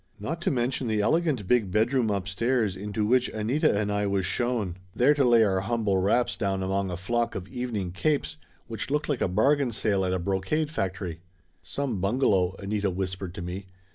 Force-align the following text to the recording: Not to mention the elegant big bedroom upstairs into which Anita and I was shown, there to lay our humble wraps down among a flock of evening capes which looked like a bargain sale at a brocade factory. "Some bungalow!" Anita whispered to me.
Not 0.19 0.41
to 0.41 0.49
mention 0.49 0.87
the 0.87 0.99
elegant 1.01 1.47
big 1.47 1.69
bedroom 1.69 2.09
upstairs 2.09 2.75
into 2.75 3.05
which 3.05 3.29
Anita 3.29 3.77
and 3.79 3.91
I 3.91 4.07
was 4.07 4.25
shown, 4.25 4.77
there 4.95 5.13
to 5.13 5.23
lay 5.23 5.43
our 5.43 5.59
humble 5.59 5.99
wraps 5.99 6.35
down 6.35 6.63
among 6.63 6.89
a 6.89 6.97
flock 6.97 7.35
of 7.35 7.47
evening 7.47 7.91
capes 7.91 8.37
which 8.65 8.89
looked 8.89 9.09
like 9.09 9.21
a 9.21 9.27
bargain 9.27 9.71
sale 9.71 10.03
at 10.03 10.11
a 10.11 10.17
brocade 10.17 10.71
factory. 10.71 11.19
"Some 11.61 12.01
bungalow!" 12.01 12.55
Anita 12.57 12.89
whispered 12.89 13.35
to 13.35 13.43
me. 13.43 13.67